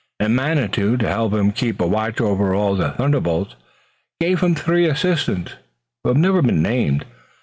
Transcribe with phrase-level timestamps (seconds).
[0.19, 3.53] And Manitou to help him keep a watch over all the thunderbolts
[4.19, 5.53] gave him three assistants
[6.03, 7.05] who have never been named.